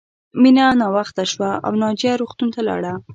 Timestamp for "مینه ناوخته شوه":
0.41-1.49